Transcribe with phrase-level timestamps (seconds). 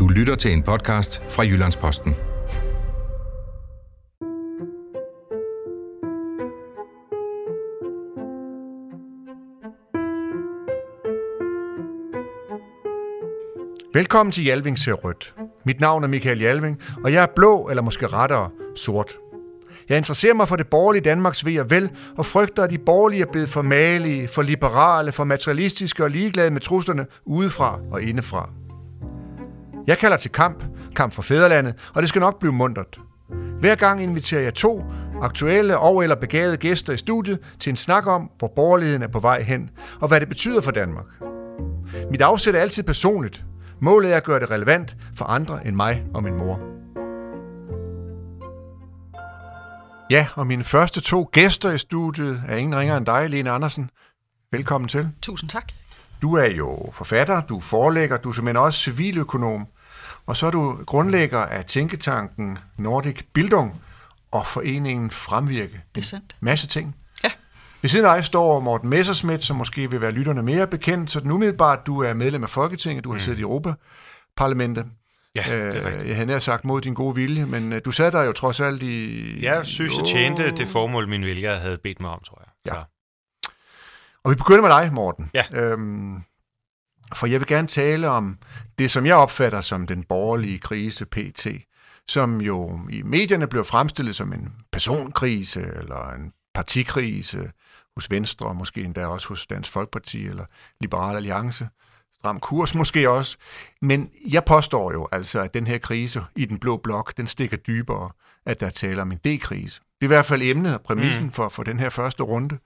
[0.00, 2.14] Du lytter til en podcast fra Jyllandsposten.
[13.94, 15.34] Velkommen til Jalving ser rødt.
[15.64, 19.16] Mit navn er Michael Jalving, og jeg er blå, eller måske rettere sort.
[19.88, 23.22] Jeg interesserer mig for det borgerlige Danmarks ved og vel, og frygter, at de borgerlige
[23.22, 28.50] er blevet for malige, for liberale, for materialistiske og ligeglade med truslerne udefra og indefra.
[29.90, 30.64] Jeg kalder til kamp,
[30.96, 33.00] kamp for fædrelandet, og det skal nok blive mundret.
[33.60, 34.84] Hver gang inviterer jeg to
[35.22, 39.20] aktuelle og eller begavede gæster i studiet til en snak om, hvor borgerligheden er på
[39.20, 41.04] vej hen, og hvad det betyder for Danmark.
[42.10, 43.44] Mit afsæt er altid personligt.
[43.80, 46.60] Målet er at gøre det relevant for andre end mig og min mor.
[50.10, 53.90] Ja, og mine første to gæster i studiet er ingen ringer end dig, Lene Andersen.
[54.52, 55.08] Velkommen til.
[55.22, 55.72] Tusind tak.
[56.22, 59.66] Du er jo forfatter, du er forlægger, du er simpelthen også civiløkonom,
[60.26, 63.82] og så er du grundlægger af tænketanken Nordic Bildung
[64.30, 65.80] og foreningen Fremvirke.
[65.94, 66.36] Det er sandt.
[66.40, 66.96] Masse ting.
[67.24, 67.30] Ja.
[67.82, 71.20] Ved siden af dig står Morten Messerschmidt, som måske vil være lytterne mere bekendt, så
[71.20, 73.20] den umiddelbart, du er medlem af Folketinget, du har mm.
[73.20, 74.86] siddet i Europaparlamentet.
[75.34, 76.02] Ja, det er rigtigt.
[76.02, 78.32] Øh, jeg havde nær sagt mod din gode vilje, men øh, du sad der jo
[78.32, 79.44] trods alt i...
[79.44, 82.74] Jeg synes, jeg tjente det formål, min vælger havde bedt mig om, tror jeg.
[82.74, 82.82] Ja.
[84.24, 85.30] Og vi begynder med dig, Morten.
[85.34, 85.44] Ja.
[85.52, 86.22] Øhm,
[87.14, 88.38] for jeg vil gerne tale om
[88.78, 91.46] det, som jeg opfatter som den borgerlige krise PT,
[92.08, 97.50] som jo i medierne blev fremstillet som en personkrise eller en partikrise
[97.96, 100.44] hos Venstre, og måske endda også hos Dansk Folkeparti eller
[100.80, 101.68] Liberal Alliance.
[102.18, 103.36] Stram kurs måske også.
[103.82, 107.56] Men jeg påstår jo altså, at den her krise i den blå blok, den stikker
[107.56, 108.08] dybere,
[108.46, 109.80] at der taler om en D-krise.
[109.80, 111.32] Det er i hvert fald emnet og præmissen mm.
[111.32, 112.58] for, for den her første runde.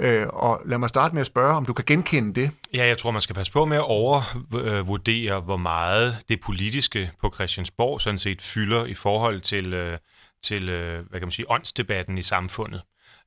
[0.00, 2.50] Øh, og lad mig starte med at spørge, om du kan genkende det.
[2.74, 7.32] Ja, jeg tror, man skal passe på med at overvurdere, hvor meget det politiske på
[7.34, 9.98] Christiansborg sådan set fylder i forhold til, øh,
[10.42, 12.82] til øh, hvad kan man sige, åndsdebatten i samfundet.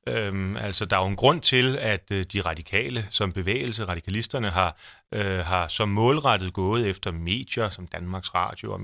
[0.06, 4.50] Øhm, altså, der er jo en grund til, at øh, de radikale som bevægelse, radikalisterne,
[4.50, 4.76] har,
[5.12, 8.80] øh, har som målrettet gået efter medier som Danmarks Radio og,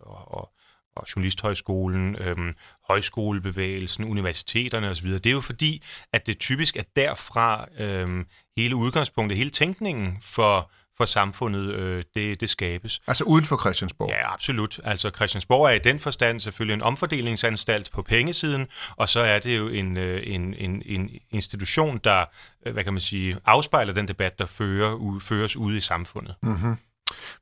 [0.00, 0.52] og, og,
[0.96, 2.54] og Journalisthøjskolen, øhm,
[2.88, 5.08] højskolebevægelsen, universiteterne osv.
[5.08, 5.82] Det er jo fordi,
[6.12, 8.26] at det typisk er derfra øhm,
[8.56, 13.00] hele udgangspunktet, hele tænkningen for for samfundet, øh, det, det skabes.
[13.06, 14.10] Altså uden for Christiansborg?
[14.10, 14.80] Ja, absolut.
[14.84, 18.66] Altså Christiansborg er i den forstand selvfølgelig en omfordelingsanstalt på pengesiden,
[18.96, 22.24] og så er det jo en, øh, en, en, en institution, der,
[22.66, 26.34] øh, hvad kan man sige, afspejler den debat, der fører, u, føres ude i samfundet.
[26.42, 26.76] Mm-hmm.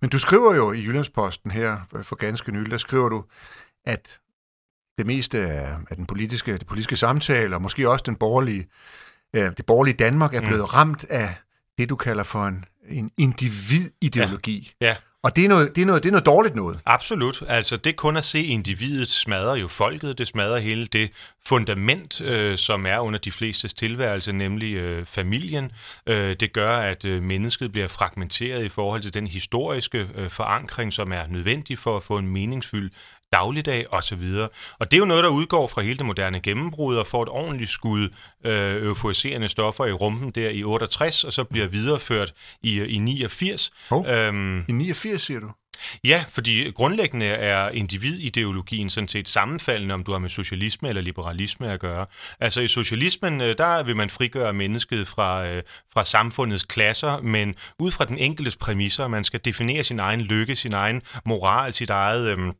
[0.00, 3.24] Men du skriver jo i Jyllandsposten her for ganske nylig, der skriver du,
[3.84, 4.20] at
[4.98, 8.68] det meste af, af den politiske, det politiske samtale, og måske også den borgerlige,
[9.34, 10.64] øh, det borgerlige Danmark, er blevet mm.
[10.64, 11.34] ramt af
[11.78, 14.74] det, du kalder for en, en individideologi.
[14.80, 14.86] Ja.
[14.86, 14.96] ja.
[15.22, 16.80] Og det er, noget, det, er noget, det er noget dårligt noget.
[16.86, 17.42] Absolut.
[17.48, 21.10] Altså det kun at se individet smadrer jo folket, det smadrer hele det
[21.46, 25.72] fundament, øh, som er under de flestes tilværelse, nemlig øh, familien.
[26.06, 30.92] Øh, det gør, at øh, mennesket bliver fragmenteret i forhold til den historiske øh, forankring,
[30.92, 32.92] som er nødvendig for at få en meningsfyldt
[33.32, 34.22] dagligdag osv.
[34.78, 37.28] Og det er jo noget, der udgår fra hele det moderne gennembrud og får et
[37.28, 38.08] ordentligt skud
[38.44, 43.70] øh, euforiserende stoffer i rumpen der i 68, og så bliver videreført i, i 89.
[43.90, 45.50] Oh, øhm, I 89, siger du?
[46.04, 51.72] Ja, fordi grundlæggende er individideologien sådan set sammenfaldende, om du har med socialisme eller liberalisme
[51.72, 52.06] at gøre.
[52.40, 57.54] Altså i socialismen, øh, der vil man frigøre mennesket fra, øh, fra samfundets klasser, men
[57.78, 59.08] ud fra den enkeltes præmisser.
[59.08, 62.38] Man skal definere sin egen lykke, sin egen moral, sit eget...
[62.38, 62.52] Øh,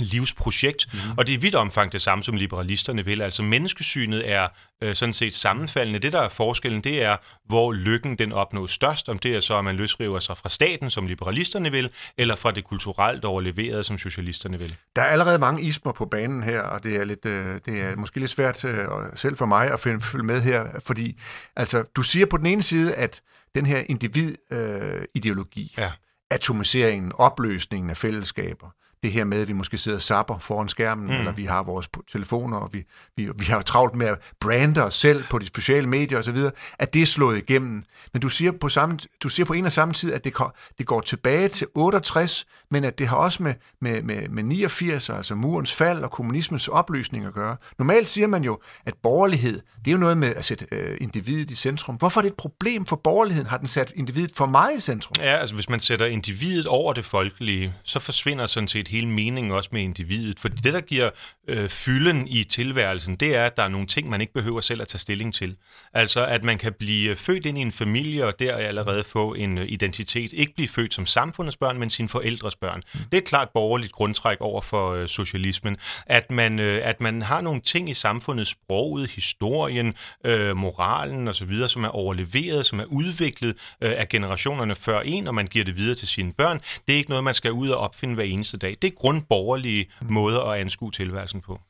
[0.00, 0.98] livsprojekt, mm.
[1.18, 3.22] og det er i vidt omfang det samme, som liberalisterne vil.
[3.22, 4.48] Altså menneskesynet er
[4.82, 5.98] øh, sådan set sammenfaldende.
[5.98, 7.16] Det, der er forskellen, det er,
[7.46, 10.90] hvor lykken den opnås størst, om det er så, at man løsriver sig fra staten,
[10.90, 14.76] som liberalisterne vil, eller fra det kulturelt overleverede, som socialisterne vil.
[14.96, 17.96] Der er allerede mange ismer på banen her, og det er, lidt, øh, det er
[17.96, 21.20] måske lidt svært øh, selv for mig at følge med her, fordi
[21.56, 23.22] altså, du siger på den ene side, at
[23.54, 25.92] den her individideologi, øh, ja.
[26.30, 28.70] atomiseringen, opløsningen af fællesskaber,
[29.02, 31.12] det her med, at vi måske sidder og zapper foran skærmen, mm.
[31.12, 32.84] eller vi har vores telefoner, og vi,
[33.16, 36.36] vi, vi har travlt med at brande os selv på de sociale medier osv.,
[36.78, 37.82] at det er slået igennem.
[38.12, 40.34] Men du siger på, samme, du siger på en og samme tid, at det,
[40.78, 45.10] det går tilbage til 68, men at det har også med, med, med, med 89,
[45.10, 47.56] altså murens fald og kommunismens opløsning at gøre.
[47.78, 51.50] Normalt siger man jo, at borgerlighed, det er jo noget med at sætte øh, individet
[51.50, 51.94] i centrum.
[51.94, 53.48] Hvorfor er det et problem for borgerligheden?
[53.48, 55.16] Har den sat individet for meget i centrum?
[55.20, 59.08] Ja, altså hvis man sætter individet over det folkelige, så forsvinder sådan set set hele
[59.08, 60.40] meningen også med individet.
[60.40, 61.10] For det, der giver
[61.48, 64.82] øh, fylden i tilværelsen, det er, at der er nogle ting, man ikke behøver selv
[64.82, 65.56] at tage stilling til.
[65.94, 69.58] Altså, at man kan blive født ind i en familie, og der allerede få en
[69.58, 70.32] øh, identitet.
[70.32, 72.82] Ikke blive født som samfundets børn, men sine forældres børn.
[72.94, 73.00] Mm.
[73.00, 75.76] Det er et klart borgerligt grundtræk over for øh, socialismen.
[76.06, 79.94] At man, øh, at man har nogle ting i samfundet, sproget, historien,
[80.24, 85.34] øh, moralen osv., som er overleveret, som er udviklet øh, af generationerne før en, og
[85.34, 86.60] man giver det videre til sine børn.
[86.86, 88.74] Det er ikke noget, man skal ud og opfinde hver eneste dag.
[88.82, 91.60] Det er grundborgerlige måder at anskue tilværelsen på.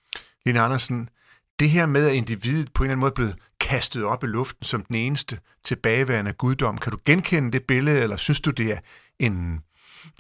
[0.47, 1.09] Line Andersen,
[1.59, 4.27] det her med, at individet på en eller anden måde er blevet kastet op i
[4.27, 8.73] luften som den eneste tilbageværende guddom, kan du genkende det billede, eller synes du, det
[8.73, 8.79] er
[9.19, 9.61] en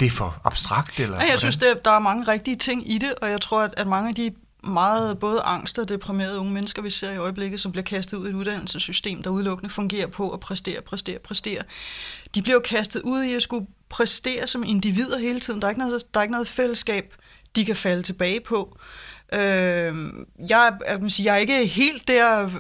[0.01, 1.01] det er for abstrakt?
[1.01, 3.63] Eller ja, jeg synes, det, der er mange rigtige ting i det, og jeg tror,
[3.63, 4.31] at, at mange af de
[4.65, 8.27] meget både angst og deprimerede unge mennesker, vi ser i øjeblikket, som bliver kastet ud
[8.27, 11.63] i et uddannelsessystem, der udelukkende fungerer på at præstere, præstere, præstere.
[12.35, 15.61] De bliver jo kastet ud i at skulle præstere som individer hele tiden.
[15.61, 17.15] Der er ikke noget, der er ikke noget fællesskab,
[17.57, 18.79] de kan falde tilbage på.
[19.33, 19.41] Øh,
[20.49, 22.51] jeg, jeg, sige, jeg er ikke helt der,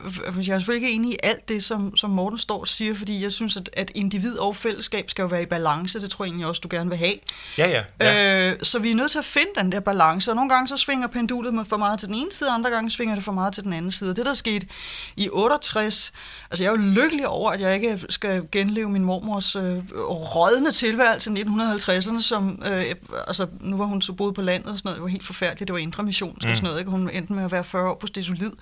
[0.47, 3.23] jeg er selvfølgelig ikke enig i alt det, som, som Morten står og siger, fordi
[3.23, 6.31] jeg synes, at, at individ og fællesskab skal jo være i balance, det tror jeg
[6.31, 7.15] egentlig også, du gerne vil have.
[7.59, 7.83] Ja, ja.
[8.01, 8.51] ja.
[8.51, 10.77] Øh, så vi er nødt til at finde den der balance, og nogle gange så
[10.77, 13.33] svinger pendulet med for meget til den ene side, og andre gange svinger det for
[13.33, 14.15] meget til den anden side.
[14.15, 14.67] Det, der skete
[15.17, 16.13] i 68,
[16.51, 19.79] altså jeg er jo lykkelig over, at jeg ikke skal genleve min mormors øh,
[20.09, 22.95] rådne tilværelse i 1950'erne, som, øh,
[23.27, 25.69] altså nu var hun så boet på landet og sådan noget, det var helt forfærdeligt,
[25.69, 26.79] det var indre mission, mm sådan noget.
[26.79, 26.91] Ikke?
[26.91, 28.53] Hun endte med at være 40 år på stesolid.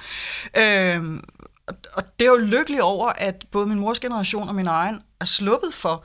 [0.57, 1.21] Øh,
[1.93, 5.25] og det er jo lykkelig over, at både min mors generation og min egen er
[5.25, 6.05] sluppet for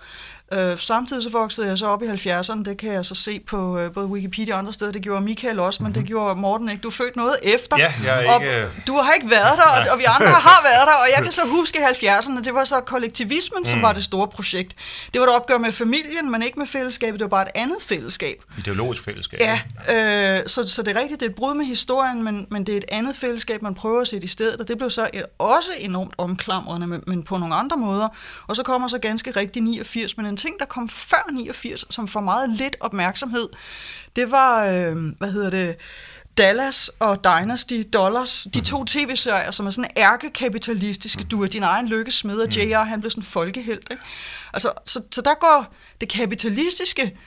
[0.54, 3.78] Øh, samtidig så voksede jeg så op i 70'erne, det kan jeg så se på
[3.78, 6.02] øh, både Wikipedia og andre steder, det gjorde Michael også, men mm-hmm.
[6.02, 6.82] det gjorde Morten ikke.
[6.82, 8.70] Du er født noget efter, ja, jeg er og ikke...
[8.88, 11.32] du har ikke været der, og, og vi andre har været der, og jeg kan
[11.32, 13.66] så huske i 70'erne, det var så kollektivismen, mm.
[13.66, 14.76] som var det store projekt.
[15.14, 17.78] Det var et opgør med familien, men ikke med fællesskabet, det var bare et andet
[17.82, 18.44] fællesskab.
[18.58, 19.40] Ideologisk fællesskab.
[19.40, 19.60] Ja,
[20.38, 22.74] øh, så, så det er rigtigt, det er et brud med historien, men, men det
[22.74, 25.24] er et andet fællesskab, man prøver at sætte i stedet, og det blev så et,
[25.40, 28.08] også enormt omklamrende, men, men på nogle andre måder.
[28.48, 31.86] Og så kommer så ganske rigtig 89, men en ting, der kom før før 89,
[31.90, 33.50] som får meget lidt opmærksomhed,
[34.16, 35.76] det var, øh, hvad hedder det,
[36.38, 41.24] Dallas og Dynasty Dollars, de to tv-serier, som er sådan ærkekapitalistiske.
[41.24, 43.88] Du er din egen lykkesmed, og JR, han blev sådan folkehelt.
[43.92, 44.04] Ikke?
[44.54, 47.18] Altså, så, så der går det kapitalistiske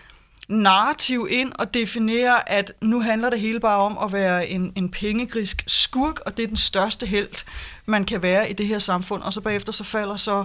[0.49, 4.91] narrativ ind og definerer, at nu handler det hele bare om at være en, en
[4.91, 7.45] pengegrisk skurk, og det er den største held,
[7.87, 9.23] man kan være i det her samfund.
[9.23, 10.45] Og så bagefter så falder så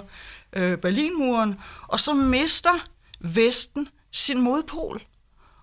[0.54, 1.56] øh, Berlinmuren,
[1.88, 2.88] og så mister
[3.20, 5.02] Vesten sin modpol.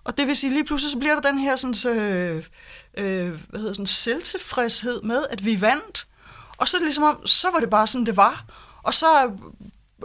[0.03, 2.43] Og det vil sige, lige pludselig så bliver der den her sådan, øh,
[2.97, 6.07] øh, hvad hedder sådan, selvtilfredshed med, at vi vandt.
[6.57, 8.45] Og så er det ligesom om, så var det bare sådan, det var.
[8.83, 9.31] Og så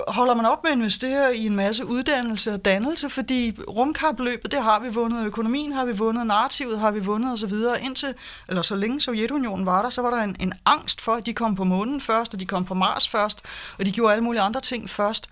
[0.09, 4.63] holder man op med at investere i en masse uddannelse og dannelse, fordi rumkapløbet, det
[4.63, 7.53] har vi vundet, økonomien har vi vundet, narrativet har vi vundet osv.
[7.83, 8.15] Indtil,
[8.49, 11.35] eller så længe Sovjetunionen var der, så var der en, en angst for, at de
[11.35, 13.43] kom på månen først, og de kom på Mars først,
[13.79, 15.29] og de gjorde alle mulige andre ting først.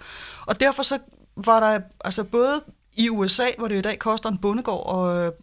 [0.46, 0.98] Og derfor så
[1.36, 2.60] var der altså både
[2.96, 5.34] i USA, hvor det i dag koster en bondegård og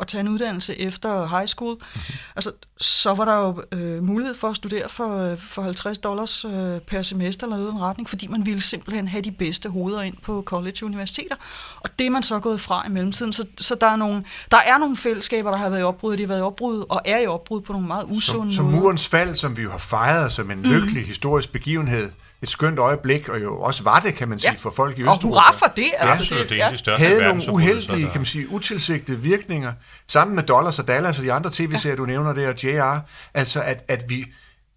[0.00, 2.14] at tage en uddannelse efter high school, mm-hmm.
[2.36, 6.44] altså, så var der jo øh, mulighed for at studere for, øh, for 50 dollars
[6.44, 9.68] øh, per semester eller noget i den retning, fordi man ville simpelthen have de bedste
[9.68, 11.36] hoveder ind på college og universiteter.
[11.80, 13.32] Og det er man så gået fra i mellemtiden.
[13.32, 16.22] Så, så der, er nogle, der er nogle fællesskaber, der har været i opbrud, de
[16.22, 18.56] har været i opbrud og er i opbrud på nogle meget usunde måder.
[18.56, 21.06] Som murens fald, som vi jo har fejret som en lykkelig mm.
[21.08, 22.10] historisk begivenhed,
[22.42, 24.56] et skønt øjeblik, og jo også var det, kan man sige, ja.
[24.58, 25.26] for folk i Østeuropa.
[25.26, 25.84] Og hurra for det!
[25.98, 26.68] Altså, det, det, ja.
[26.70, 29.72] det største havde nogle uheldige, kan man sige, utilsigtede virkninger,
[30.08, 31.96] sammen med Dollars og Dallas og de andre tv-serier, ja.
[31.96, 32.98] du nævner der, og JR,
[33.34, 34.26] altså at, at vi,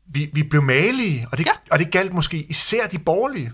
[0.07, 1.51] vi, vi blev malige, og det, ja.
[1.72, 3.51] og det galt måske især de borgerlige.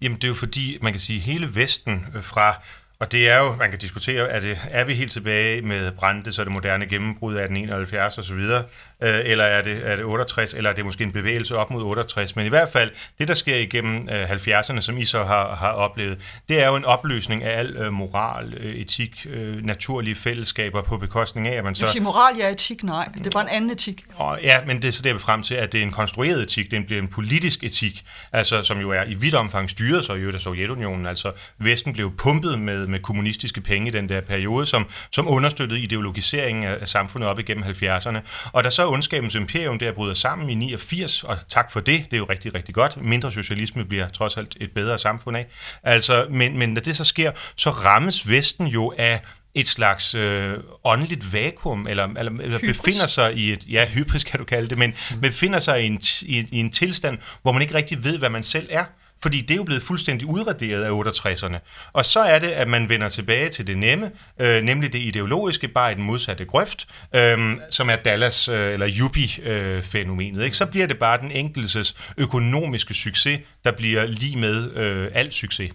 [0.00, 2.54] Jamen det er jo fordi, man kan sige, hele Vesten øh, fra
[3.00, 6.32] og det er jo, man kan diskutere, er, det, er vi helt tilbage med Brande,
[6.32, 8.64] så det moderne gennembrud af 1871 og så videre,
[9.02, 11.82] øh, eller er det, er det 68, eller er det måske en bevægelse op mod
[11.82, 15.54] 68, men i hvert fald, det der sker igennem øh, 70'erne, som I så har,
[15.54, 20.14] har oplevet, det er jo en opløsning af al øh, moral, øh, etik, øh, naturlige
[20.14, 21.86] fællesskaber på bekostning af, at man så...
[21.92, 23.08] Siger moral, ja, etik, nej.
[23.14, 24.04] Det er bare en anden etik.
[24.14, 26.70] Og, ja, men det er så der frem til, at det er en konstrueret etik,
[26.70, 30.32] det bliver en politisk etik, altså som jo er i vidt omfang styret så jo
[30.32, 34.86] af Sovjetunionen, altså Vesten blev pumpet med med kommunistiske penge i den der periode, som,
[35.10, 38.18] som understøttede ideologiseringen af, af samfundet op igennem 70'erne.
[38.52, 42.12] Og da så ondskabens imperium der bryder sammen i 89, og tak for det, det
[42.12, 43.02] er jo rigtig, rigtig godt.
[43.02, 45.46] Mindre socialisme bliver trods alt et bedre samfund af.
[45.82, 49.20] Altså, men, men når det så sker, så rammes Vesten jo af
[49.54, 50.54] et slags øh,
[50.84, 54.78] åndeligt vakuum, eller, eller, eller befinder sig i et, ja, hybris kan du kalde det,
[54.78, 55.20] men mm.
[55.20, 58.42] befinder sig i en, i, i en tilstand, hvor man ikke rigtig ved, hvad man
[58.42, 58.84] selv er
[59.22, 61.90] fordi det er jo blevet fuldstændig udraderet af 68'erne.
[61.92, 64.10] Og så er det, at man vender tilbage til det nemme,
[64.40, 68.90] øh, nemlig det ideologiske, bare i den modsatte grøft, øh, som er Dallas, øh, eller
[69.00, 70.38] Yuppie-fænomenet.
[70.38, 70.56] Øh, ikke?
[70.56, 75.70] Så bliver det bare den enkeltes økonomiske succes, der bliver lige med øh, al succes.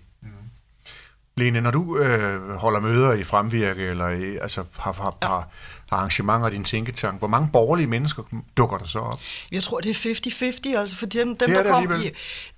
[1.38, 5.28] Lene, når du øh, holder møder i Fremvirke, eller i, altså har, har, ja.
[5.28, 5.50] har
[5.92, 8.24] arrangementer i din tænketank, hvor mange borgerlige mennesker
[8.58, 9.20] dukker der så op?
[9.52, 12.10] Jeg tror, det er 50-50, altså for dem, dem der kom i...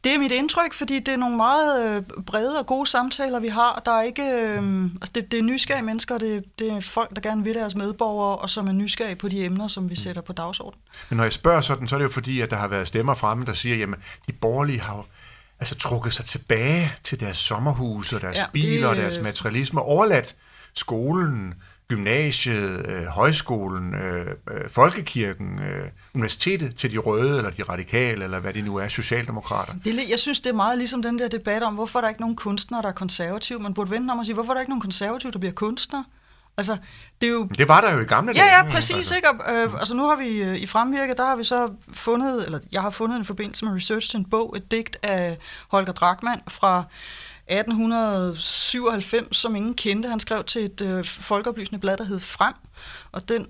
[0.03, 3.47] Det er mit indtryk, fordi det er nogle meget øh, brede og gode samtaler, vi
[3.47, 3.81] har.
[3.85, 4.23] Der er ikke...
[4.23, 7.75] Øh, altså det, det er nysgerrige mennesker, det, det er folk, der gerne vil deres
[7.75, 9.95] medborgere, og som er nysgerrige på de emner, som vi mm.
[9.95, 10.81] sætter på dagsordenen.
[11.09, 13.13] Men når jeg spørger sådan, så er det jo fordi, at der har været stemmer
[13.13, 15.05] fremme, der siger, jamen, de borgerlige har
[15.59, 18.85] altså trukket sig tilbage til deres sommerhuse og deres ja, biler det...
[18.87, 20.35] og deres materialisme, overladt
[20.73, 21.53] skolen,
[21.87, 28.39] gymnasiet, øh, højskolen, øh, øh, folkekirken, øh, universitetet til de røde, eller de radikale, eller
[28.39, 29.73] hvad de nu er, socialdemokrater.
[29.83, 32.21] Det, jeg synes, det er meget ligesom den der debat om, hvorfor der er ikke
[32.21, 33.59] nogen kunstnere, der er konservative.
[33.59, 36.03] Man burde vente om og sige, hvorfor er der ikke nogen konservative, der bliver kunstnere?
[36.57, 36.77] Altså,
[37.21, 37.43] det, er jo...
[37.43, 38.45] det var der jo i gamle dage.
[38.45, 38.95] Ja, ja, præcis.
[38.95, 39.15] Altså.
[39.15, 39.27] Ikke?
[39.49, 42.81] Øh, altså, nu har vi øh, i Fremvirke, der har vi så fundet, eller jeg
[42.81, 45.37] har fundet en forbindelse med research til en bog, et digt af
[45.67, 46.83] Holger Drachmann fra
[47.47, 50.09] 1897, som ingen kendte.
[50.09, 52.53] Han skrev til et øh, folkeoplysende blad, der hed Frem,
[53.11, 53.47] og den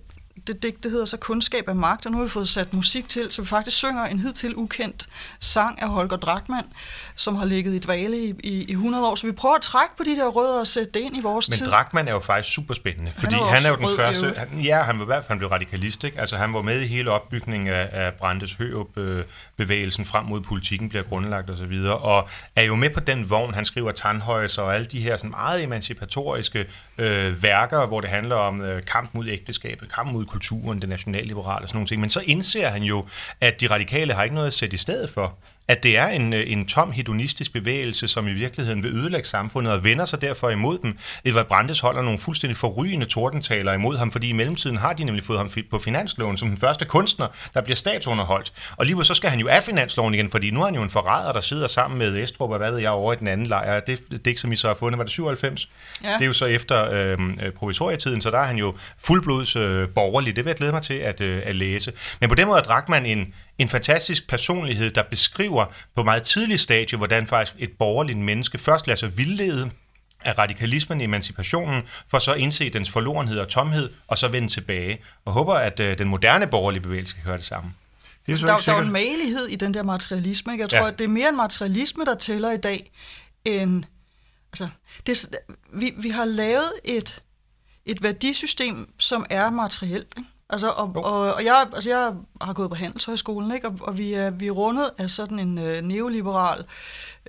[0.47, 3.09] det digt, det hedder så Kundskab af magt, og nu har vi fået sat musik
[3.09, 6.67] til, så vi faktisk synger en hidtil ukendt sang af Holger Drachmann,
[7.15, 9.15] som har ligget i dvale i, i, i 100 år.
[9.15, 11.49] Så vi prøver at trække på de der rødder og sætte det ind i vores
[11.49, 11.65] Men tid.
[11.65, 14.33] Men Drachmann er jo faktisk super spændende, fordi han er, han er jo den første...
[14.37, 16.19] Han, ja, han var i hvert fald blev radikalist, ikke?
[16.19, 19.23] Altså han var med i hele opbygningen af, af Brandes Hørup øh,
[19.57, 23.53] bevægelsen frem mod politikken bliver grundlagt osv., og, og er jo med på den vogn,
[23.53, 26.65] han skriver Tandhøjs og alle de her sådan meget emancipatoriske
[26.97, 31.65] øh, værker, hvor det handler om øh, kamp mod ægteskabet, kamp mod kulturen, det nationalliberale
[31.65, 32.01] og sådan nogle ting.
[32.01, 33.05] Men så indser han jo,
[33.41, 36.33] at de radikale har ikke noget at sætte i stedet for at det er en,
[36.33, 40.49] øh, en tom hedonistisk bevægelse, som i virkeligheden vil ødelægge samfundet og vender sig derfor
[40.49, 40.97] imod dem.
[41.25, 45.23] Edvard Brandes holder nogle fuldstændig forrygende tordentaler imod ham, fordi i mellemtiden har de nemlig
[45.23, 48.53] fået ham på finansloven som den første kunstner, der bliver statsunderholdt.
[48.77, 50.89] Og lige så skal han jo af finansloven igen, fordi nu er han jo en
[50.89, 53.79] forræder, der sidder sammen med Estrup og hvad ved jeg over i den anden lejr.
[53.79, 55.69] Det, ikke, som I så har fundet, var det 97?
[56.03, 56.13] Ja.
[56.13, 59.89] Det er jo så efter øhm, øh, provisorietiden, så der er han jo fuldblods øh,
[59.89, 60.35] borgerlig.
[60.35, 61.93] Det vil jeg glæde mig til at, øh, at læse.
[62.19, 66.59] Men på den måde drak man en, en fantastisk personlighed, der beskriver på meget tidlig
[66.59, 69.71] stadie, hvordan faktisk et borgerligt menneske først lader sig vildlede
[70.25, 75.01] af radikalismen, emancipationen, for så at indse dens forlorenhed og tomhed, og så vende tilbage.
[75.25, 77.73] Og håber, at øh, den moderne borgerlige bevægelse kan gøre det samme.
[78.25, 80.53] Det er så der, der er en malighed i den der materialisme.
[80.53, 80.61] Ikke?
[80.61, 80.87] Jeg tror, ja.
[80.87, 82.91] at det er mere en materialisme, der tæller i dag,
[83.45, 83.83] end...
[84.51, 84.67] Altså,
[85.07, 85.29] det,
[85.73, 87.21] vi, vi har lavet et,
[87.85, 90.13] et værdisystem, som er materielt.
[90.17, 90.29] Ikke?
[90.49, 93.67] Altså, og, og, og jeg, altså jeg har gået på Handelshøjskolen, ikke?
[93.67, 96.63] Og, og vi, er, vi er rundet af sådan en øh, neoliberal,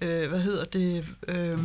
[0.03, 1.59] øh, hvad hedder det, øh,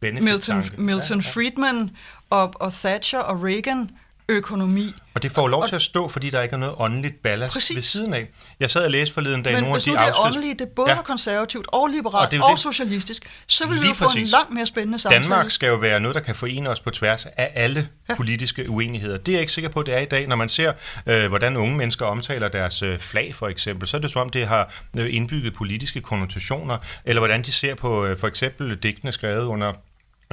[0.00, 1.30] Milton, Milton ja, ja.
[1.30, 1.90] Friedman
[2.30, 3.90] og, og Thatcher og Reagan
[4.28, 4.94] økonomi.
[5.14, 7.52] Og det får lov og, til at stå, fordi der ikke er noget åndeligt ballast
[7.52, 7.76] præcis.
[7.76, 8.28] ved siden af.
[8.60, 9.94] Jeg sad og læste forleden dag nogle af de afsnit...
[9.94, 11.02] Men hvis nu det er åndeligt, det både ja.
[11.02, 12.60] konservativt og liberalt og, det og det.
[12.60, 15.24] socialistisk, så vil vi jo få en langt mere spændende samtale.
[15.24, 18.14] Danmark skal jo være noget, der kan forene os på tværs af alle ja.
[18.14, 19.16] politiske uenigheder.
[19.16, 20.28] Det er jeg ikke sikker på, det er i dag.
[20.28, 20.72] Når man ser,
[21.06, 24.30] øh, hvordan unge mennesker omtaler deres øh, flag, for eksempel, så er det som om,
[24.30, 29.12] det har øh, indbygget politiske konnotationer, eller hvordan de ser på øh, for eksempel digtene
[29.12, 29.72] skrevet under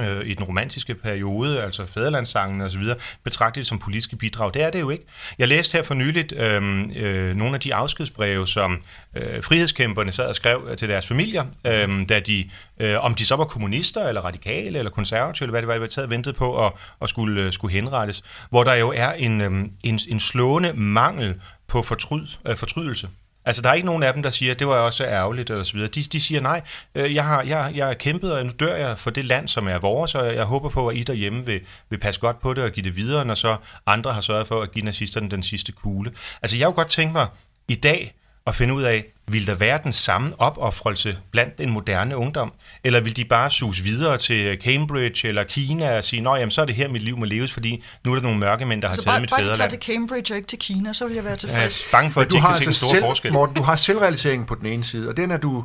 [0.02, 4.54] øh, i den romantiske periode, altså fædrelandssangen og så videre, betragtet det som politiske bidrag.
[4.54, 5.04] Det er det jo ikke.
[5.38, 6.62] Jeg læste her for nyligt øh,
[6.96, 8.82] øh, nogle af de afskedsbreve, som
[9.16, 13.26] øh, frihedskæmperne sad og skrev øh, til deres familier, øh, da de, øh, om de
[13.26, 16.36] så var kommunister, eller radikale, eller konservative, eller hvad det var, de var taget ventet
[16.36, 20.20] på at, at skulle, øh, skulle henrettes, hvor der jo er en, øh, en, en
[20.20, 21.34] slående mangel
[21.68, 23.08] på fortryd, øh, fortrydelse.
[23.44, 25.62] Altså, der er ikke nogen af dem, der siger, at det var også ærgerligt, eller
[25.62, 25.88] så videre.
[25.88, 26.62] De, de siger, nej,
[26.94, 29.68] øh, jeg har, jeg, jeg har kæmpet, og nu dør jeg for det land, som
[29.68, 32.64] er vores, og jeg håber på, at I derhjemme vil, vil passe godt på det
[32.64, 33.56] og give det videre, når så
[33.86, 36.12] andre har sørget for at give nazisterne den sidste kugle.
[36.42, 37.26] Altså, jeg kunne godt tænke mig
[37.68, 38.14] i dag
[38.46, 42.52] at finde ud af, vil der være den samme opoffrelse blandt den moderne ungdom?
[42.84, 46.64] Eller vil de bare sus videre til Cambridge eller Kina og sige, at så er
[46.64, 48.94] det her, mit liv må leves, fordi nu er der nogle mørke mænd, der har
[48.94, 49.54] så taget bare, mit fædreland.
[49.54, 51.80] Så bare til Cambridge og ikke til Kina, så vil jeg være tilfreds.
[51.80, 53.32] Jeg er bange for, at de ikke kan se altså store selv, forskel.
[53.32, 55.64] Morten, du har selvrealiseringen på den ene side, og den er du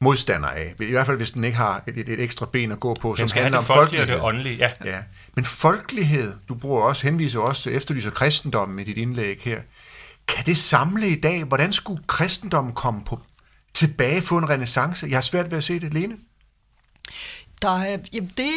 [0.00, 0.74] modstander af.
[0.80, 3.16] I hvert fald, hvis den ikke har et, et, et ekstra ben at gå på,
[3.16, 4.06] som handler om folkelighed.
[4.06, 4.70] Det åndelige, ja.
[4.90, 4.98] ja.
[5.34, 9.58] Men folkelighed, du bruger også, henviser også til efterlyser kristendommen i dit indlæg her.
[10.28, 11.44] Kan det samle i dag?
[11.44, 13.20] Hvordan skulle kristendommen komme på
[13.74, 15.06] tilbage, få en renaissance?
[15.06, 16.16] Jeg har svært ved at se det, Lene.
[17.62, 18.50] Der er, jamen det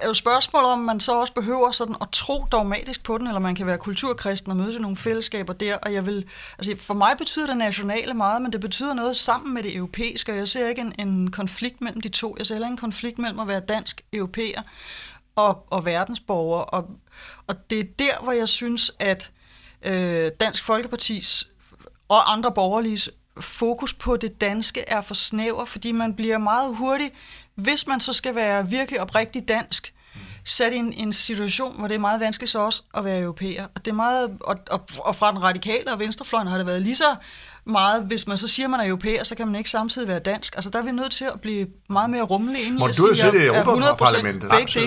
[0.00, 3.40] er jo spørgsmålet, om man så også behøver sådan at tro dogmatisk på den, eller
[3.40, 5.76] man kan være kulturkristen og møde til nogle fællesskaber der.
[5.76, 6.24] Og jeg vil,
[6.58, 10.32] altså for mig betyder det nationale meget, men det betyder noget sammen med det europæiske,
[10.32, 12.36] og jeg ser ikke en, en konflikt mellem de to.
[12.38, 14.62] Jeg ser heller en konflikt mellem at være dansk europæer
[15.36, 16.60] og, og verdensborger.
[16.60, 16.90] Og,
[17.46, 19.30] og det er der, hvor jeg synes, at
[19.82, 21.48] øh, Dansk Folkepartis
[22.08, 27.14] og andre borgerliges fokus på det danske er for snæver, fordi man bliver meget hurtigt,
[27.54, 29.92] hvis man så skal være virkelig oprigtig dansk,
[30.44, 33.66] sat i en, en situation, hvor det er meget vanskeligt så også at være europæer.
[33.74, 36.82] Og, det er meget, og, og, og fra den radikale og venstrefløjen har det været
[36.82, 37.16] lige så
[37.64, 40.18] meget, hvis man så siger, at man er europæer, så kan man ikke samtidig være
[40.18, 40.56] dansk.
[40.56, 43.24] Altså der er vi nødt til at blive meget mere rummelige ind i at sige,
[43.24, 43.64] at jeg er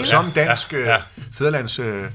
[0.04, 0.96] 100% som dansk ja, ja.
[0.96, 1.02] Øh,
[1.34, 1.80] fædrelands...
[1.80, 2.06] Øh,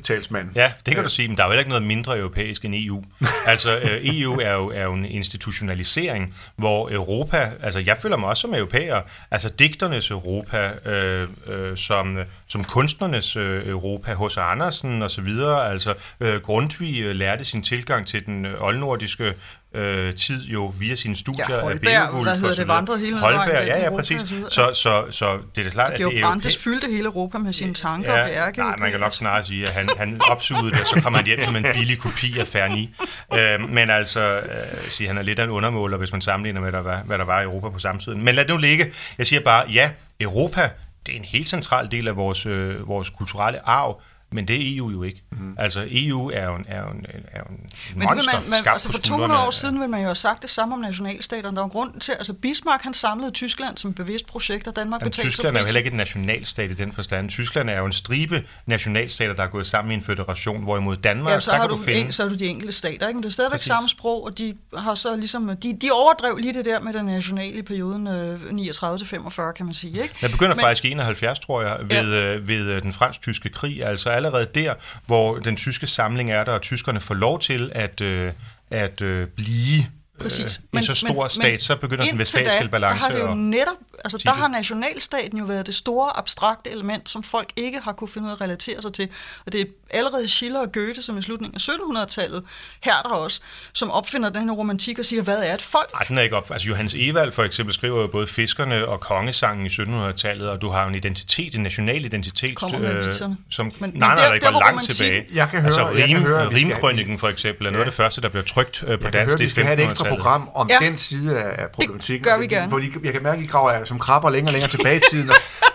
[0.00, 0.48] talsmand.
[0.54, 1.02] Ja, det kan ja.
[1.02, 3.04] du sige, men der er jo heller ikke noget mindre europæisk end EU.
[3.46, 8.28] altså, øh, EU er jo, er jo en institutionalisering, hvor Europa, altså jeg føler mig
[8.28, 15.02] også som europæer, altså digternes Europa, øh, øh, som, som kunstnernes øh, Europa, hos Andersen
[15.02, 19.34] og så videre, altså øh, Grundtvig øh, lærte sin tilgang til den øh, oldnordiske
[19.74, 23.66] øh, tid jo via sine studier ja, Holberg, af Beowulf hvad hedder det, hele Holberg,
[23.66, 24.20] ja, ja, præcis.
[24.20, 27.52] Så, så, så, så det er klart, at det er Brandes fyldte hele Europa med
[27.52, 28.58] sine tanker ja, og værke.
[28.58, 31.26] Nej, man kan nok snarere sige, at han, han opsugede det, og så kommer han
[31.26, 32.94] hjem som en billig kopi af Ferni.
[33.38, 36.70] Øh, men altså, øh, sige, han er lidt af en undermåler, hvis man sammenligner med,
[36.70, 38.14] hvad der var, hvad der var i Europa på samme tid.
[38.14, 38.92] Men lad det nu ligge.
[39.18, 40.70] Jeg siger bare, ja, Europa,
[41.06, 44.76] det er en helt central del af vores, øh, vores kulturelle arv, men det er
[44.76, 45.22] EU jo ikke.
[45.32, 45.54] Mm.
[45.58, 47.60] Altså EU er jo en, er jo en, er jo en
[47.94, 50.50] Men monster, man, man, altså for 200 år siden ville man jo have sagt det
[50.50, 51.56] samme om nationalstaterne.
[51.56, 55.30] Der var grund til, altså Bismarck han samlede Tyskland som bevidst projekt, og Danmark betalte
[55.30, 57.30] Tyskland er jo heller ikke et nationalstat i den forstand.
[57.30, 61.32] Tyskland er jo en stribe nationalstater, der er gået sammen i en føderation, hvorimod Danmark,
[61.32, 62.00] ja, så der har kan du, du finde...
[62.00, 63.16] En, så har du de enkelte stater, ikke?
[63.16, 63.66] men det er stadigvæk Præcis.
[63.66, 67.04] samme sprog, og de har så ligesom, de, de overdrev lige det der med det
[67.04, 70.02] nationale i perioden øh, 39-45, kan man sige.
[70.02, 70.14] Ikke?
[70.22, 72.34] Jeg begynder men, faktisk i 71, tror jeg, ved, ja.
[72.34, 74.74] øh, ved øh, den fransk-tyske krig, altså allerede der
[75.06, 78.32] hvor den tyske samling er der, og tyskerne får lov til at, øh,
[78.70, 79.86] at øh, blive
[80.20, 80.58] Præcis.
[80.58, 82.98] Øh, en men, så stor men, stat, men så begynder den vestfalske balance.
[82.98, 87.10] Der har det jo netop, altså der har nationalstaten jo været det store abstrakte element,
[87.10, 89.08] som folk ikke har kunne finde ud af at relatere sig til.
[89.46, 92.42] Og det er allerede Schiller og Goethe, som i slutningen af 1700-tallet,
[92.80, 93.40] her der også,
[93.72, 95.92] som opfinder den her romantik og siger, hvad er et folk?
[95.92, 96.50] Nej, den er ikke op.
[96.50, 100.70] Altså Johannes Evald for eksempel skriver jo både Fiskerne og Kongesangen i 1700-tallet, og du
[100.70, 103.14] har en identitet, en national identitet, øh,
[103.50, 105.26] som men, nej, nej, der, der, går langt tilbage.
[105.34, 107.84] Jeg kan høre, altså Rim, jeg kan høre, Rimkrøniken for eksempel er noget ja.
[107.84, 109.32] af det første, der bliver trygt øh, på jeg dansk.
[109.32, 110.86] Høre, vi skal have et ekstra program om ja.
[110.86, 112.24] den side af problematikken.
[112.24, 112.70] Det gør vi gerne.
[112.70, 115.30] Fordi jeg kan mærke, at I graver som krabber længere og længere tilbage i tiden.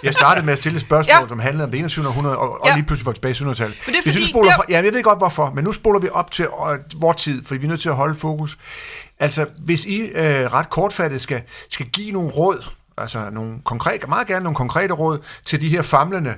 [0.06, 1.28] Jeg startede med at stille et spørgsmål, ja.
[1.28, 2.08] som handlede om det 21.
[2.08, 2.72] århundrede, og, ja.
[2.72, 3.78] og lige pludselig var tilbage i 1700-tallet.
[3.86, 4.64] Men det er fordi, synes, spoler, der...
[4.70, 7.60] ja, jeg ved godt hvorfor, men nu spoler vi op til øh, vores tid, fordi
[7.60, 8.58] vi er nødt til at holde fokus.
[9.20, 12.66] Altså, hvis I øh, ret kortfattet skal, skal give nogle råd,
[12.98, 16.36] altså nogle konkrete, meget gerne nogle konkrete råd til de her famlende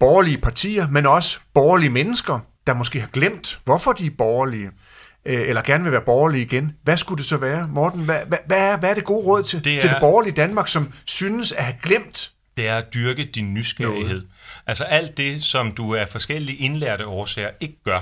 [0.00, 4.70] borgerlige partier, men også borgerlige mennesker, der måske har glemt, hvorfor de er borgerlige,
[5.26, 6.72] øh, eller gerne vil være borgerlige igen.
[6.82, 8.00] Hvad skulle det så være, Morten?
[8.00, 10.34] Hvad, hvad, hvad, er, hvad er det gode råd til det, er, til det borgerlige
[10.34, 14.08] Danmark, som synes at have glemt det er at dyrke din nysgerrighed.
[14.08, 14.28] Noget.
[14.66, 18.00] Altså alt det, som du af forskellige indlærte årsager ikke gør,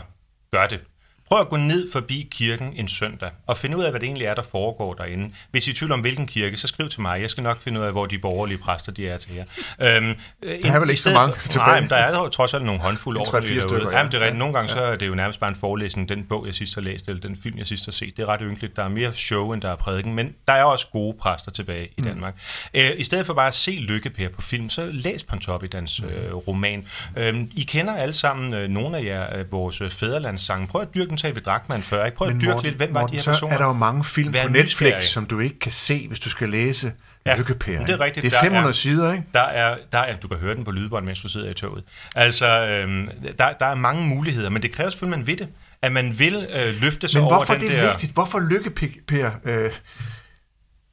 [0.51, 0.81] gør det.
[1.29, 4.27] Prøv at gå ned forbi kirken en søndag og finde ud af, hvad det egentlig
[4.27, 5.35] er, der foregår derinde.
[5.51, 7.21] Hvis I er i tvivl om, hvilken kirke, så skriv til mig.
[7.21, 9.45] Jeg skal nok finde ud af, hvor de borgerlige præster de er til jer.
[9.81, 10.15] Øhm,
[10.63, 13.21] der er vel ikke så mange for, Nej, men der er trods alt nogle håndfulde
[13.21, 13.25] år.
[13.25, 13.91] 3-4 stykker.
[13.91, 13.97] Ja.
[13.97, 14.39] Jamen, det er rigtigt.
[14.39, 14.79] Nogle gange ja.
[14.79, 17.21] så er det jo nærmest bare en forelæsning, den bog, jeg sidst har læst, eller
[17.21, 18.17] den film, jeg sidst har set.
[18.17, 18.77] Det er ret ynkeligt.
[18.77, 21.87] Der er mere show, end der er prædiken, men der er også gode præster tilbage
[21.87, 22.05] i mm.
[22.05, 22.35] Danmark.
[22.75, 22.81] Mm.
[22.81, 26.09] Øh, I stedet for bare at se Lykkepær på film, så læs Pontoppidans mm.
[26.09, 26.87] øh, roman.
[27.17, 30.67] Øh, I kender alle sammen øh, nogle af jer øh, vores fæderlandssange.
[30.67, 32.05] Prøv at dyrke den til ved Drakman før.
[32.05, 32.17] Ikke?
[32.17, 33.51] Prøv at dyrke Morten, lidt, hvem Morten, var de her personer?
[33.51, 35.03] så er der jo mange film Vær på Netflix, nysgerrig.
[35.03, 36.93] som du ikke kan se, hvis du skal læse
[37.27, 37.81] ja, Lykkepære.
[37.81, 38.25] Det er rigtigt.
[38.25, 39.25] Det er 500 der er, sider, ikke?
[39.35, 41.85] Der er, der er, du kan høre den på lydbånd, mens du sidder i toget.
[42.17, 45.49] Altså, øhm, der, der er mange muligheder, men det kræver selvfølgelig, at man ved det.
[45.83, 47.61] At man vil øh, løfte sig men over den der...
[47.61, 48.13] Men hvorfor er det vigtigt?
[48.13, 49.71] Hvorfor Lykkepære øh,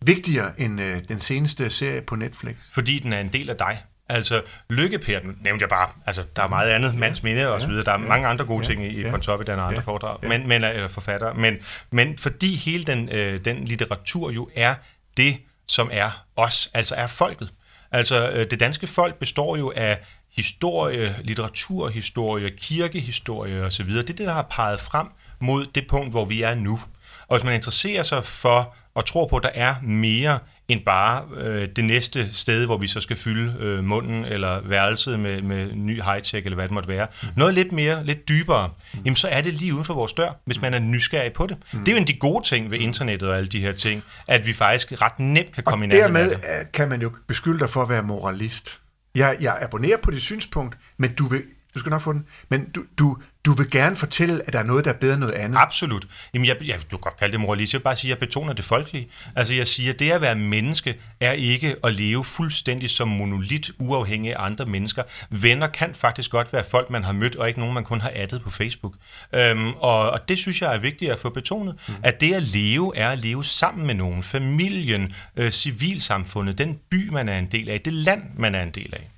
[0.01, 2.55] vigtigere end øh, den seneste serie på Netflix?
[2.73, 3.83] Fordi den er en del af dig.
[4.11, 7.83] Altså, Lykkepær, nævnte jeg bare, altså, der er meget andet, mands minde og så videre,
[7.83, 10.17] der er ja, mange andre gode ting i, i ja, Pontoppidan og andre ja, foredrag,
[10.23, 10.27] ja.
[10.27, 11.57] men, men, eller forfattere, men,
[11.91, 14.75] men fordi hele den, øh, den litteratur jo er
[15.17, 17.49] det, som er os, altså er folket.
[17.91, 19.99] Altså, øh, det danske folk består jo af
[20.35, 23.89] historie, litteraturhistorie, kirkehistorie osv.
[23.89, 25.07] Det er det, der har peget frem
[25.39, 26.79] mod det punkt, hvor vi er nu.
[27.27, 30.39] Og hvis man interesserer sig for og tror på, at der er mere
[30.71, 35.19] end bare øh, det næste sted, hvor vi så skal fylde øh, munden eller værelset
[35.19, 37.07] med, med ny high-tech, eller hvad det måtte være.
[37.23, 37.29] Mm.
[37.35, 38.99] Noget lidt mere, lidt dybere, mm.
[39.05, 41.57] jamen så er det lige uden for vores dør, hvis man er nysgerrig på det.
[41.73, 41.79] Mm.
[41.79, 44.03] Det er jo en af de gode ting ved internettet og alle de her ting,
[44.27, 46.71] at vi faktisk ret nemt kan komme og i dermed det.
[46.73, 48.79] kan man jo beskylde dig for at være moralist.
[49.15, 52.69] Jeg, jeg abonnerer på dit synspunkt, men du vil, du skal nok få den, men
[52.69, 55.33] du, du, du vil gerne fortælle, at der er noget, der er bedre end noget
[55.33, 55.57] andet.
[55.57, 56.07] Absolut.
[56.33, 57.75] Jamen, jeg, jeg, du kan godt kalde det moralisme.
[57.75, 59.07] Jeg vil bare sige, at jeg betoner det folkelige.
[59.35, 63.71] Altså, jeg siger, at det at være menneske er ikke at leve fuldstændig som monolit,
[63.79, 65.03] uafhængig af andre mennesker.
[65.29, 68.11] Venner kan faktisk godt være folk, man har mødt, og ikke nogen, man kun har
[68.15, 68.93] addet på Facebook.
[69.33, 71.75] Øhm, og, og det synes jeg er vigtigt at få betonet.
[71.87, 71.93] Mm.
[72.03, 74.23] At det at leve, er at leve sammen med nogen.
[74.23, 78.71] Familien, øh, civilsamfundet, den by, man er en del af, det land, man er en
[78.71, 79.11] del af.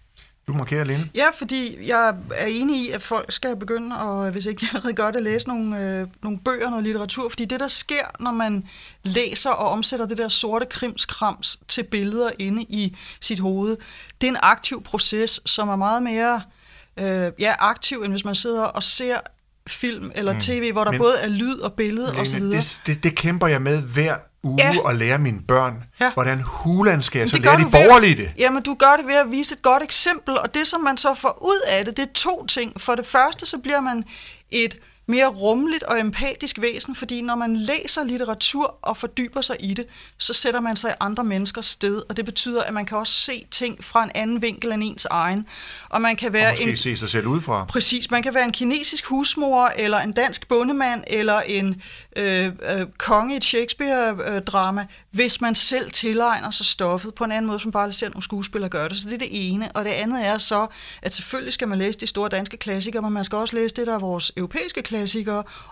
[0.48, 1.10] Du markerer, Lene.
[1.16, 4.94] Ja, fordi jeg er enig i, at folk skal begynde, og hvis ikke de allerede
[4.94, 7.30] gør det, at læse nogle, øh, nogle bøger, noget litteratur.
[7.30, 8.66] Fordi det, der sker, når man
[9.04, 13.78] læser og omsætter det der sorte krimskrams til billeder inde i sit hoved,
[14.22, 16.42] det er en aktiv proces, som er meget mere
[17.00, 19.18] øh, ja, aktiv, end hvis man sidder og ser
[19.68, 22.42] film eller tv, hvor der Men- både er lyd og billede osv.
[22.42, 24.90] det, det, det kæmper jeg med hver uge Ja.
[24.90, 25.84] at lære mine børn.
[26.00, 26.12] Ja.
[26.14, 28.32] Hvordan hulan skal jeg så lære de borgerlige det?
[28.38, 31.14] Jamen, du gør det ved at vise et godt eksempel, og det, som man så
[31.14, 32.82] får ud af det, det er to ting.
[32.82, 34.04] For det første, så bliver man
[34.52, 34.78] et
[35.14, 39.86] mere rummeligt og empatisk væsen, fordi når man læser litteratur og fordyber sig i det,
[40.18, 43.14] så sætter man sig i andre menneskers sted, og det betyder, at man kan også
[43.14, 45.48] se ting fra en anden vinkel end ens egen.
[45.90, 47.66] Og man kan Og være måske en, se sig selv udefra.
[47.66, 51.82] Præcis, man kan være en kinesisk husmor, eller en dansk bondemand, eller en
[52.16, 57.48] øh, øh, konge i et Shakespeare-drama, hvis man selv tilegner sig stoffet på en anden
[57.48, 58.98] måde, som bare ser nogle skuespillere gøre det.
[58.98, 59.72] Så det er det ene.
[59.72, 60.68] Og det andet er så,
[61.02, 63.88] at selvfølgelig skal man læse de store danske klassikere, men man skal også læse det,
[63.88, 65.03] der er vores europæiske klassikere,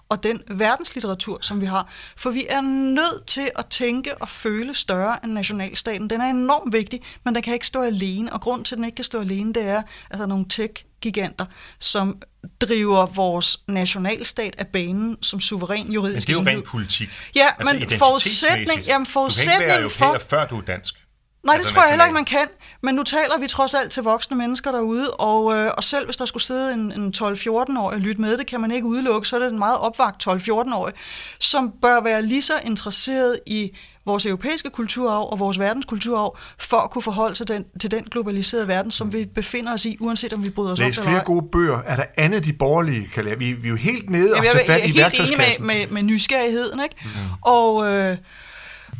[0.09, 1.87] og den verdenslitteratur, som vi har.
[2.17, 6.09] For vi er nødt til at tænke og føle større end nationalstaten.
[6.09, 8.33] Den er enormt vigtig, men den kan ikke stå alene.
[8.33, 10.45] Og grund til, at den ikke kan stå alene, det er, at der er nogle
[10.49, 11.45] tech giganter,
[11.79, 12.21] som
[12.61, 16.55] driver vores nationalstat af banen som suveræn Men juridisk det er jo enhed.
[16.55, 17.09] rent politik.
[17.35, 20.17] Ja, Altså men forudsætning, jamen Du kan ikke være for...
[20.29, 20.95] før du er dansk.
[21.43, 22.47] Nej, det Altså tror jeg heller ikke, man kan.
[22.81, 26.17] Men nu taler vi trods alt til voksne mennesker derude, og, øh, og selv hvis
[26.17, 29.35] der skulle sidde en, en 12-14-årig og lytte med, det kan man ikke udelukke, så
[29.35, 30.93] er det en meget opvagt 12-14-årig,
[31.39, 36.91] som bør være lige så interesseret i vores europæiske kulturarv og vores verdenskulturarv, for at
[36.91, 40.43] kunne forholde sig den, til den globaliserede verden, som vi befinder os i, uanset om
[40.43, 41.79] vi bryder os om Læs det eller flere gode bøger.
[41.85, 43.37] Er der andet, de borgerlige kan lære?
[43.37, 45.03] Vi, vi er jo helt nede og Jamen, jeg, tage jeg, fat jeg i er
[45.03, 45.67] helt enig med, værktøjskassen.
[45.67, 46.95] med, med nysgerrigheden, ikke?
[47.03, 47.09] Mm.
[47.41, 48.17] Og øh,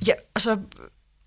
[0.08, 0.58] ja, altså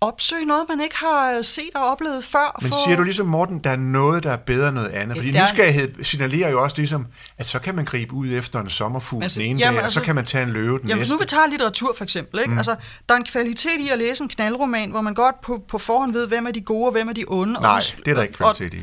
[0.01, 2.59] opsøge noget, man ikke har set og oplevet før.
[2.61, 5.17] Men for- siger du ligesom, Morten, der er noget, der er bedre end noget andet?
[5.17, 8.59] Fordi der er- nysgerrighed signalerer jo også ligesom, at så kan man gribe ud efter
[8.61, 10.79] en sommerfugl Altså, den ene jamen, dag, og altså- så kan man tage en løve
[10.79, 11.13] den Jamen, næste.
[11.13, 12.51] nu vi tager litteratur for eksempel, ikke?
[12.51, 12.57] Mm.
[12.57, 12.75] Altså,
[13.09, 16.13] der er en kvalitet i at læse en knaldroman, hvor man godt på, på forhånd
[16.13, 17.53] ved, hvem er de gode og hvem er de onde.
[17.53, 18.81] Nej, og, det er der ikke og- kvalitet i.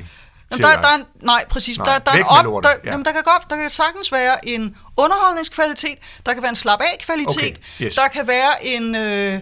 [0.50, 1.78] Jamen, der, der er en, nej, præcis.
[1.78, 2.90] Nej, der, der, er en op, lortet, der, ja.
[2.90, 7.36] jamen, der, kan godt, der kan sagtens være en underholdningskvalitet, der kan være en slap-af-kvalitet,
[7.36, 7.94] Okay, yes.
[7.94, 8.94] der kan være en...
[8.94, 9.40] Øh,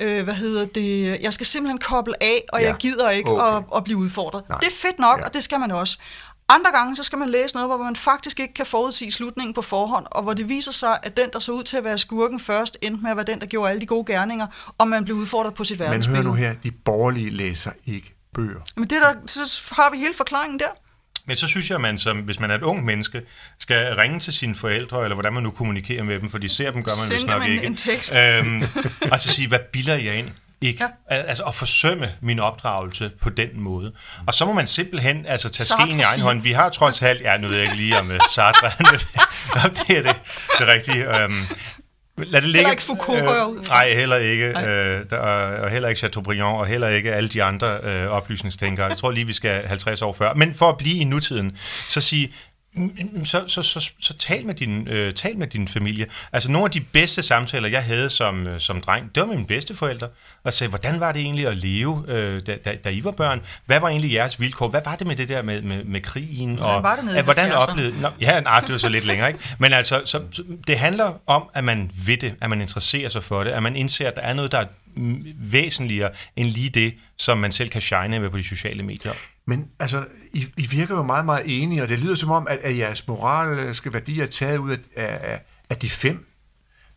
[0.00, 3.56] øh, hvad hedder det, jeg skal simpelthen koble af, og Ja, jeg gider ikke okay.
[3.56, 4.48] at, at blive udfordret.
[4.48, 4.58] Nej.
[4.58, 5.24] Det er fedt nok, Ja.
[5.24, 5.98] og det skal man også.
[6.48, 9.62] Andre gange, så skal man læse noget, hvor man faktisk ikke kan forudsige slutningen på
[9.62, 12.40] forhånd, og hvor det viser sig, at den, der så ud til at være skurken
[12.40, 14.46] først, endte med at være den, der gjorde alle de gode gerninger,
[14.78, 16.24] og man blev udfordret på sit Men hør verdensbillede.
[16.24, 18.60] nu her, de borgerlige læser ikke bøger.
[18.76, 20.68] Men det der, så har vi hele forklaringen der.
[21.26, 23.22] Men så synes jeg, at man som, hvis man er et ung menneske,
[23.58, 26.70] skal ringe til sine forældre, eller hvordan man nu kommunikerer med dem, for de ser
[26.70, 27.66] dem, gør man vist dem nok en- ikke.
[27.66, 28.16] en tekst.
[28.16, 28.62] Øhm,
[29.12, 30.30] og så sige, hvad bilder jeg ind?
[30.60, 30.84] Ikke?
[31.10, 31.16] Ja.
[31.16, 33.92] Altså at forsømme min opdragelse på den måde.
[34.26, 36.42] Og så må man simpelthen altså, tage Sartre skeen i egen hånd.
[36.42, 38.70] Vi har trods alt, ja nu ved jeg ikke lige om uh, Sartre,
[39.54, 40.16] Nå, det er det,
[40.58, 41.06] det rigtigt.
[41.24, 41.46] Um,
[42.18, 42.70] Lad det ligge.
[42.70, 43.74] ikke Foucault, går jeg ud fra.
[43.74, 44.52] Nej, heller ikke.
[44.52, 44.66] Nej.
[44.66, 48.86] Øh, der, og heller ikke Chateaubriand, og heller ikke alle de andre øh, oplysningstænkere.
[48.86, 50.34] Jeg tror lige, vi skal 50 år før.
[50.34, 51.56] Men for at blive i nutiden,
[51.88, 52.32] så sige,
[53.24, 56.06] så, så, så, så tal, med din, øh, tal med din familie.
[56.32, 59.34] Altså nogle af de bedste samtaler, jeg havde som, øh, som dreng, det var med
[59.34, 60.08] mine bedsteforældre,
[60.44, 63.40] og sagde, hvordan var det egentlig at leve, øh, da, da, da I var børn?
[63.66, 64.68] Hvad var egentlig jeres vilkår?
[64.68, 66.54] Hvad var det med det der med, med, med krigen?
[66.54, 67.54] Hvordan og, var det i at, hvordan 70'erne?
[67.54, 69.40] oplevede Nå, ja, nej, det var så lidt længere, ikke?
[69.58, 73.22] Men altså, så, så, det handler om, at man ved det, at man interesserer sig
[73.22, 76.68] for det, at man indser, at der er noget, der er mm, væsentligere end lige
[76.68, 79.12] det, som man selv kan shine med på de sociale medier.
[79.46, 82.58] Men altså, I, I virker jo meget, meget enige, og det lyder som om, at,
[82.58, 86.26] at jeres moralske værdier er taget ud af, af, af de fem.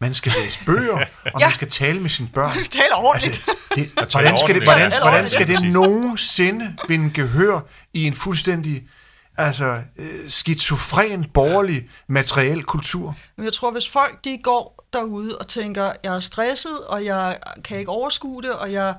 [0.01, 0.97] Man skal læse bøger,
[1.33, 1.45] og Ja.
[1.47, 2.55] man skal tale med sine børn.
[2.55, 3.37] Man skal tale ordentligt.
[3.47, 4.63] Altså, det, hvordan, skal det, ordentligt.
[4.63, 5.31] hvordan, Ja, hvordan ordentligt.
[5.31, 7.59] skal det nogensinde vinde gehør
[7.93, 8.87] i en fuldstændig
[9.37, 13.15] altså, øh, skizofren, borgerlig, materiel kultur?
[13.37, 17.77] Jeg tror, hvis folk de går derude og tænker, jeg er stresset, og jeg kan
[17.79, 18.93] ikke overskue det, og jeg,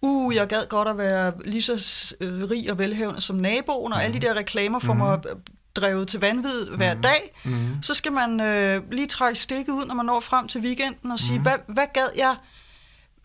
[0.00, 4.04] uh, jeg gad godt at være lige så øh, rig og velhavende som naboen, og
[4.04, 5.36] alle de der reklamer får mig øh,
[5.76, 7.82] drevet til vanvid hver dag, mm.
[7.82, 11.18] så skal man øh, lige trække stikket ud, når man når frem til weekenden, og
[11.18, 12.36] sige, hvad, hvad gad jeg,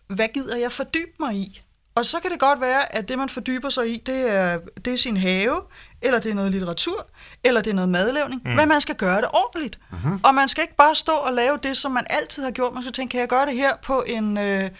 [0.06, 1.62] hvad gider jeg fordybe mig i?
[1.94, 4.92] Og så kan det godt være, at det, man fordyber sig i, det er, det
[4.92, 5.62] er sin have,
[6.02, 7.06] eller det er noget litteratur,
[7.44, 8.50] eller det er noget madlavning, mm.
[8.50, 9.78] men man skal gøre det ordentligt.
[9.90, 10.20] Mm-hmm.
[10.22, 12.74] Og man skal ikke bare stå og lave det, som man altid har gjort.
[12.74, 14.38] Man skal tænke, kan jeg gøre det her på en...
[14.38, 14.70] Øh,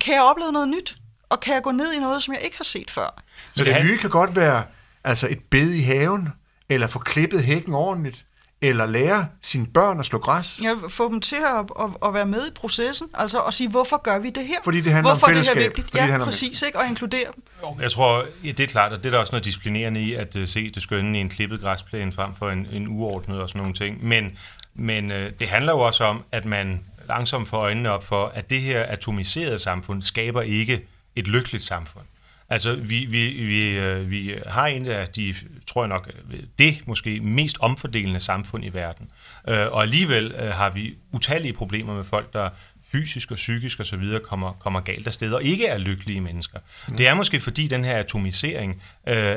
[0.00, 0.96] kan jeg opleve noget nyt?
[1.28, 3.22] Og kan jeg gå ned i noget, som jeg ikke har set før?
[3.54, 4.64] Så det nye kan godt være
[5.04, 6.28] altså et bed i haven,
[6.68, 8.26] eller få klippet hækken ordentligt,
[8.62, 10.60] eller lære sine børn at slå græs.
[10.62, 13.96] Ja, få dem til at, at, at være med i processen, altså at sige, hvorfor
[14.02, 14.56] gør vi det her?
[14.64, 15.54] Fordi det handler hvorfor om fællesskab.
[15.54, 15.90] det her vigtigt?
[15.90, 16.78] Fordi ja, det præcis, ikke?
[16.78, 17.44] Og inkludere dem.
[17.62, 20.14] Jo, jeg tror, ja, det er klart, at det er der også noget disciplinerende i,
[20.14, 23.48] at uh, se det skønne i en klippet græsplæne frem for en, en uordnet og
[23.48, 24.04] sådan nogle ting.
[24.04, 24.38] Men,
[24.74, 26.80] men uh, det handler jo også om, at man
[27.10, 32.04] langsomt får øjnene op for, at det her atomiserede samfund skaber ikke et lykkeligt samfund.
[32.48, 35.34] Altså, vi, vi, vi, øh, vi har en af de,
[35.66, 36.10] tror jeg nok,
[36.58, 39.10] det måske mest omfordelende samfund i verden.
[39.48, 42.50] Øh, og alligevel øh, har vi utallige problemer med folk, der
[42.92, 46.20] fysisk og psykisk og så videre kommer, kommer galt af sted og ikke er lykkelige
[46.20, 46.58] mennesker.
[46.88, 46.96] Mm.
[46.96, 49.36] Det er måske fordi den her atomisering øh,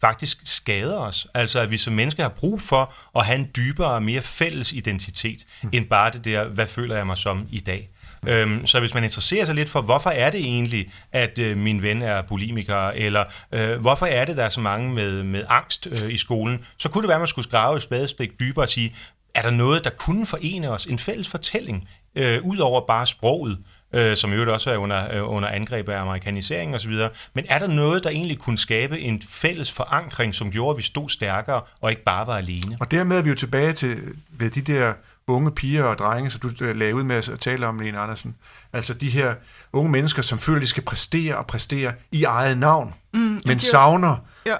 [0.00, 1.26] faktisk skader os.
[1.34, 4.72] Altså at vi som mennesker har brug for at have en dybere og mere fælles
[4.72, 5.70] identitet, mm.
[5.72, 7.88] end bare det der, hvad føler jeg mig som i dag.
[8.26, 11.82] Øhm, så hvis man interesserer sig lidt for, hvorfor er det egentlig, at øh, min
[11.82, 15.88] ven er bulimiker, eller øh, hvorfor er det, der er så mange med, med angst
[15.90, 18.68] øh, i skolen, så kunne det være, at man skulle grave et spadestik dybere og
[18.68, 18.96] sige,
[19.34, 20.86] er der noget, der kunne forene os?
[20.86, 23.58] En fælles fortælling, øh, ud over bare sproget,
[23.92, 26.92] øh, som jo også er under, øh, under angreb af amerikanisering osv.
[27.34, 30.82] Men er der noget, der egentlig kunne skabe en fælles forankring, som gjorde, at vi
[30.82, 32.76] stod stærkere og ikke bare var alene?
[32.80, 33.98] Og dermed er vi jo tilbage til
[34.30, 34.92] ved de der
[35.26, 38.34] unge piger og drenge, som du øh, lavede ud med at tale om, Lene Andersen.
[38.72, 39.34] Altså de her
[39.72, 44.16] unge mennesker, som føler, de skal præstere og præstere i eget navn, mm, men savner
[44.46, 44.56] ja,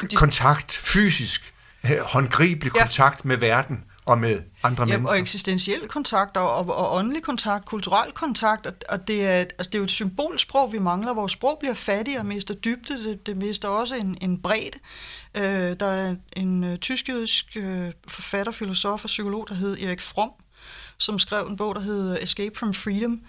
[0.00, 0.16] de...
[0.16, 1.54] kontakt, fysisk,
[2.00, 2.82] håndgribelig ja.
[2.82, 5.12] kontakt med verden og med andre ja, mennesker.
[5.12, 9.54] Og eksistentiel kontakt og, og, og åndelig kontakt, kulturel kontakt, og, og det, er, altså
[9.58, 11.14] det er jo et symbolsprog, vi mangler.
[11.14, 14.78] Vores sprog bliver fattigere og mister dybde, det, det mister også en, en bredde.
[15.34, 20.32] Øh, der er en uh, tysk-jødisk uh, forfatter, filosof og psykolog, der hed Erik Fromm,
[20.98, 23.20] som skrev en bog, der hed Escape from Freedom,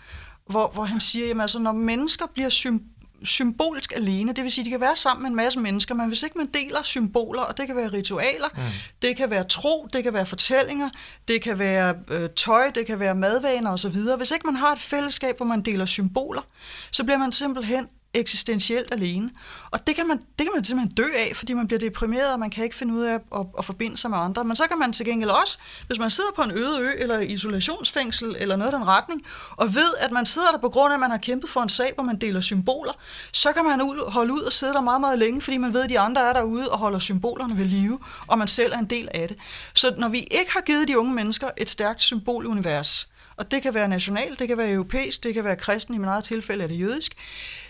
[0.50, 4.34] hvor, hvor han siger, at altså, når mennesker bliver symbol symbolsk alene.
[4.34, 6.38] Det vil sige, at de kan være sammen med en masse mennesker, men hvis ikke
[6.38, 8.62] man deler symboler, og det kan være ritualer, mm.
[9.02, 10.90] det kan være tro, det kan være fortællinger,
[11.28, 13.98] det kan være øh, tøj, det kan være madvaner osv.
[14.18, 16.42] Hvis ikke man har et fællesskab, hvor man deler symboler,
[16.92, 19.30] så bliver man simpelthen eksistentielt alene.
[19.72, 22.40] Og det kan, man, det kan man simpelthen dø af, fordi man bliver deprimeret, og
[22.40, 24.44] man kan ikke finde ud af at, at, at forbinde sig med andre.
[24.44, 27.20] Men så kan man til gengæld også, hvis man sidder på en øde ø, eller
[27.20, 30.96] isolationsfængsel, eller noget af den retning, og ved, at man sidder der på grund af,
[30.96, 32.94] at man har kæmpet for en sag, hvor man deler symboler,
[33.32, 35.90] så kan man holde ud og sidde der meget, meget længe, fordi man ved, at
[35.90, 39.10] de andre er derude og holder symbolerne ved live, og man selv er en del
[39.14, 39.38] af det.
[39.74, 43.74] Så når vi ikke har givet de unge mennesker et stærkt symbolunivers, og det kan
[43.74, 46.68] være nationalt, det kan være europæisk, det kan være kristen, i min eget tilfælde er
[46.68, 47.14] det jødisk,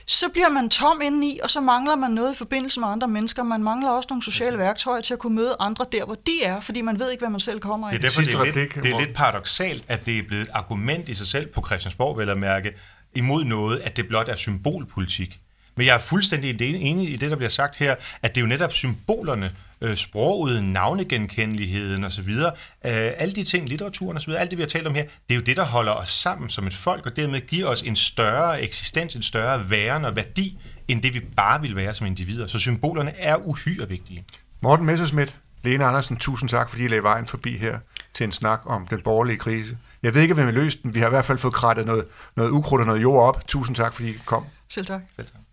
[0.06, 3.44] så bliver man tom indeni, og så mangler man noget i forbindelse med andre mennesker.
[3.44, 6.60] Man mangler også nogle sociale værktøjer til at kunne møde andre der, hvor de er,
[6.60, 7.92] fordi man ved ikke, hvad man selv kommer af.
[7.92, 10.50] Det er derfor, det er, lidt, det er lidt paradoxalt, at det er blevet et
[10.54, 12.74] argument i sig selv på Christiansborg, vel at mærke,
[13.16, 15.40] imod noget, at det blot er symbolpolitik.
[15.76, 18.48] Men jeg er fuldstændig enig i det, der bliver sagt her, at det er jo
[18.48, 22.52] netop symbolerne, øh, sproget, navnegenkendeligheden osv., øh,
[22.84, 25.42] alle de ting, litteraturen osv., alt det, vi har talt om her, det er jo
[25.42, 29.16] det, der holder os sammen som et folk, og dermed giver os en større eksistens,
[29.16, 32.48] en større væren og værdi, end det vi bare vil være som individer.
[32.48, 34.24] Så symbolerne er uhyre vigtige.
[34.62, 37.80] Morten Messerschmidt, Lene Andersen, tusind tak, fordi I lagde vejen forbi her
[38.14, 39.78] til en snak om den borgerlige krise.
[40.04, 40.96] Jeg ved ikke, hvem vi løst den.
[40.96, 43.48] Vi har i hvert fald fået krattet noget, noget ukrudt og noget jord op.
[43.48, 44.46] Tusind tak, fordi I kom.
[44.70, 45.02] Selv tak.
[45.16, 45.47] Selv tak.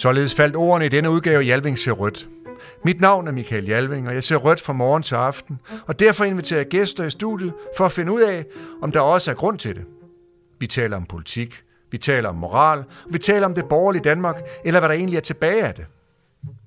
[0.00, 2.28] Således faldt ordene i denne udgave Jalving ser rødt.
[2.84, 6.24] Mit navn er Michael Jalving, og jeg ser rødt fra morgen til aften, og derfor
[6.24, 8.44] inviterer jeg gæster i studiet for at finde ud af,
[8.82, 9.84] om der også er grund til det.
[10.58, 14.42] Vi taler om politik, vi taler om moral, og vi taler om det borgerlige Danmark,
[14.64, 15.86] eller hvad der egentlig er tilbage af det.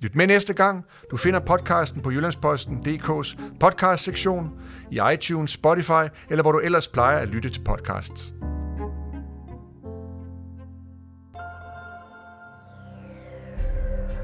[0.01, 0.85] Lyt med næste gang.
[1.11, 4.51] Du finder podcasten på Jyllandsposten.dk's podcast-sektion,
[4.91, 8.33] i iTunes, Spotify, eller hvor du ellers plejer at lytte til podcasts.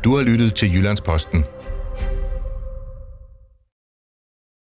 [0.04, 1.46] Du har lyttet til Jyllandsposten.